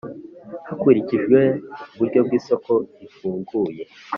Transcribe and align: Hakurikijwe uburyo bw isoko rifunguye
Hakurikijwe 0.67 1.39
uburyo 1.93 2.19
bw 2.25 2.31
isoko 2.39 2.71
rifunguye 2.99 3.83